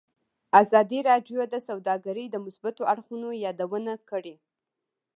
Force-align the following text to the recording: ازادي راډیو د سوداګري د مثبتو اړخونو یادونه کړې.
ازادي 0.61 0.99
راډیو 1.09 1.39
د 1.53 1.55
سوداګري 1.67 2.25
د 2.29 2.35
مثبتو 2.45 2.83
اړخونو 2.93 3.29
یادونه 3.45 3.93
کړې. 4.09 4.35